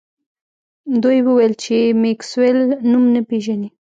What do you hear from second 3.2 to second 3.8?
پیژني